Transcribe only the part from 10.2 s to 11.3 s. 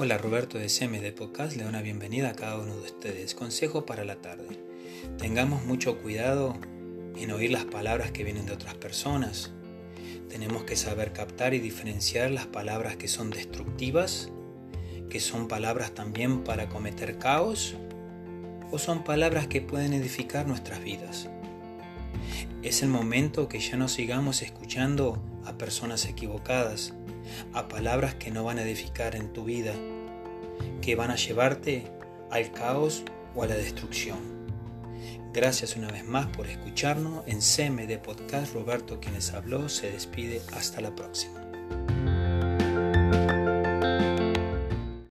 Tenemos que saber